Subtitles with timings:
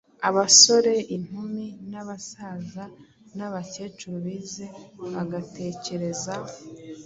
[0.29, 2.85] abasore, inkumi n’abasaza
[3.37, 4.65] n’abakecuru, bize,
[5.13, 6.33] bagatekereza